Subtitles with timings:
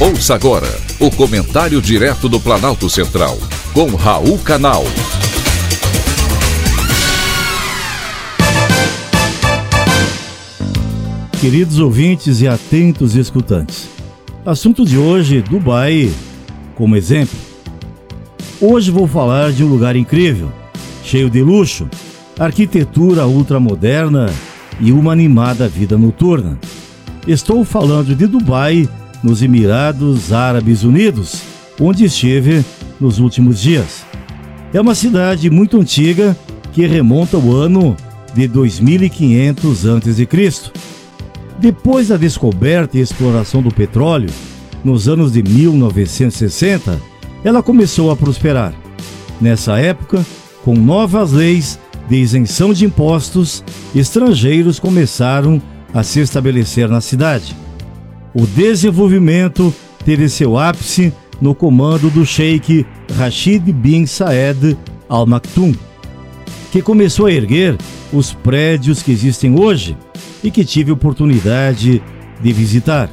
[0.00, 0.66] Ouça agora
[0.98, 3.38] o comentário direto do Planalto Central,
[3.72, 4.82] com Raul Canal.
[11.40, 13.88] Queridos ouvintes e atentos escutantes,
[14.44, 16.12] assunto de hoje: Dubai
[16.74, 17.38] como exemplo.
[18.60, 20.50] Hoje vou falar de um lugar incrível,
[21.04, 21.88] cheio de luxo,
[22.36, 24.28] arquitetura ultramoderna
[24.80, 26.58] e uma animada vida noturna.
[27.28, 28.88] Estou falando de Dubai,
[29.24, 31.40] nos Emirados Árabes Unidos,
[31.80, 32.62] onde estive
[33.00, 34.04] nos últimos dias.
[34.72, 36.36] É uma cidade muito antiga
[36.74, 37.96] que remonta ao ano
[38.34, 40.28] de 2500 a.C.
[41.58, 44.28] Depois da descoberta e exploração do petróleo,
[44.84, 47.00] nos anos de 1960,
[47.42, 48.74] ela começou a prosperar.
[49.40, 50.24] Nessa época,
[50.62, 51.78] com novas leis
[52.10, 53.64] de isenção de impostos,
[53.94, 55.62] estrangeiros começaram
[55.94, 57.63] a se estabelecer na cidade.
[58.34, 59.72] O desenvolvimento
[60.04, 62.84] teve seu ápice no comando do sheik
[63.16, 64.76] Rashid bin Saed
[65.08, 65.72] Al Maktoum,
[66.72, 67.76] que começou a erguer
[68.12, 69.96] os prédios que existem hoje
[70.42, 72.02] e que tive oportunidade
[72.42, 73.08] de visitar.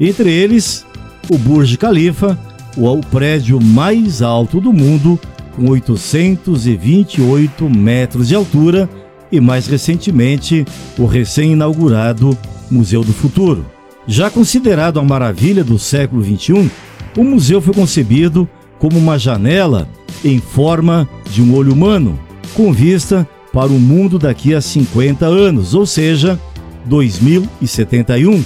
[0.00, 0.86] Entre eles,
[1.30, 2.38] o Burj Khalifa,
[2.74, 5.20] o prédio mais alto do mundo,
[5.54, 8.88] com 828 metros de altura,
[9.30, 10.64] e mais recentemente
[10.98, 12.36] o recém-inaugurado
[12.70, 13.66] Museu do Futuro.
[14.06, 16.70] Já considerado a maravilha do século XXI,
[17.16, 19.88] o museu foi concebido como uma janela
[20.24, 22.18] em forma de um olho humano,
[22.54, 26.38] com vista para o mundo daqui a 50 anos, ou seja,
[26.86, 28.42] 2071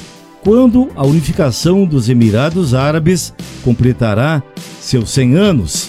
[0.47, 4.41] quando a unificação dos Emirados Árabes completará
[4.81, 5.89] seus 100 anos,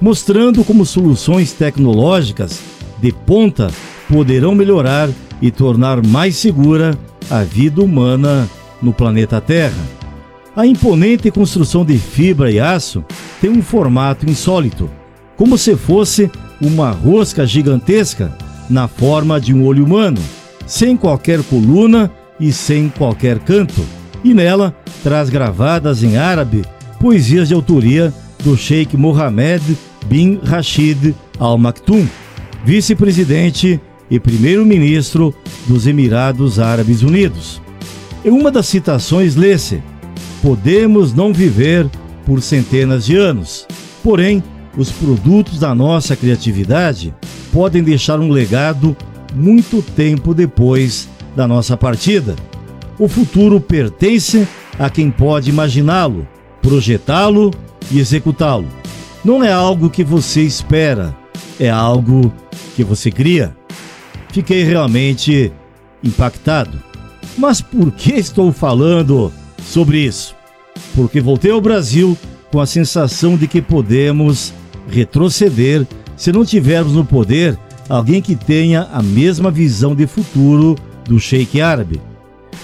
[0.00, 2.58] mostrando como soluções tecnológicas
[3.02, 3.70] de ponta
[4.08, 5.10] poderão melhorar
[5.42, 6.98] e tornar mais segura
[7.30, 8.48] a vida humana
[8.82, 9.82] no planeta Terra.
[10.56, 13.04] A imponente construção de fibra e aço
[13.40, 14.90] tem um formato insólito,
[15.36, 16.30] como se fosse
[16.60, 18.36] uma rosca gigantesca
[18.68, 20.20] na forma de um olho humano,
[20.66, 22.10] sem qualquer coluna
[22.40, 26.64] e sem qualquer canto e nela traz gravadas em árabe
[27.00, 29.76] poesias de autoria do Sheikh Mohammed
[30.06, 32.06] bin Rashid Al Maktoum,
[32.64, 33.80] vice-presidente
[34.10, 35.34] e primeiro-ministro
[35.66, 37.60] dos Emirados Árabes Unidos.
[38.24, 39.82] Em uma das citações lê-se:
[40.42, 41.88] Podemos não viver
[42.26, 43.66] por centenas de anos,
[44.02, 44.42] porém,
[44.76, 47.14] os produtos da nossa criatividade
[47.52, 48.96] podem deixar um legado
[49.34, 52.36] muito tempo depois da nossa partida.
[52.98, 54.46] O futuro pertence
[54.78, 56.26] a quem pode imaginá-lo,
[56.60, 57.52] projetá-lo
[57.90, 58.66] e executá-lo.
[59.24, 61.16] Não é algo que você espera,
[61.58, 62.32] é algo
[62.76, 63.56] que você cria.
[64.30, 65.52] Fiquei realmente
[66.02, 66.87] impactado.
[67.38, 69.32] Mas por que estou falando
[69.62, 70.34] sobre isso?
[70.94, 72.18] Porque voltei ao Brasil
[72.50, 74.52] com a sensação de que podemos
[74.90, 77.56] retroceder se não tivermos no poder
[77.88, 82.00] alguém que tenha a mesma visão de futuro do Sheik árabe.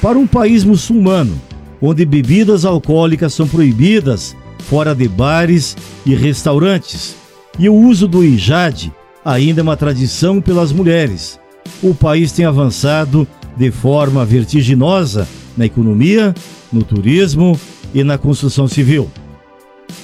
[0.03, 1.41] Para um país muçulmano,
[1.81, 7.15] onde bebidas alcoólicas são proibidas fora de bares e restaurantes,
[7.59, 8.93] e o uso do hijab
[9.25, 11.39] ainda é uma tradição pelas mulheres,
[11.83, 16.35] o país tem avançado de forma vertiginosa na economia,
[16.73, 17.59] no turismo
[17.95, 19.11] e na construção civil.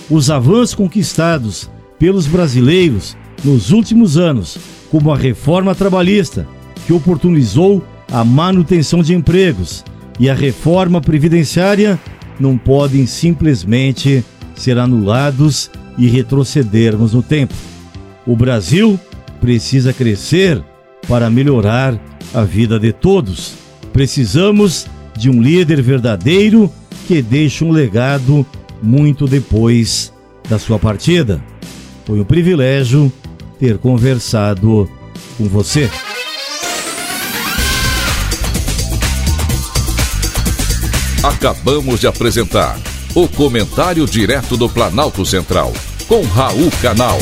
[0.09, 4.59] Os avanços conquistados pelos brasileiros nos últimos anos,
[4.91, 6.47] como a reforma trabalhista,
[6.87, 9.85] que oportunizou a manutenção de empregos
[10.19, 11.99] e a reforma previdenciária
[12.39, 14.25] não podem simplesmente
[14.55, 17.55] ser anulados e retrocedermos no tempo.
[18.27, 18.99] O Brasil
[19.41, 20.63] precisa crescer
[21.09, 21.99] para melhorar
[22.33, 23.55] a vida de todos.
[23.93, 24.87] Precisamos
[25.17, 26.73] de um líder verdadeiro
[27.07, 28.47] que deixe um legado
[28.83, 30.13] muito depois
[30.49, 31.43] da sua partida.
[32.05, 33.13] Foi um privilégio
[33.59, 34.89] ter conversado
[35.37, 35.91] com você.
[41.23, 42.79] Acabamos de apresentar
[43.15, 45.73] o Comentário Direto do Planalto Central,
[46.09, 47.19] com Raul Canal.